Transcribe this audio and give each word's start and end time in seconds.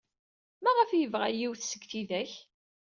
Maɣef 0.63 0.89
ay 0.91 0.99
yebɣa 1.01 1.27
yiwet 1.29 1.61
seg 1.65 1.83
tidak? 1.89 2.31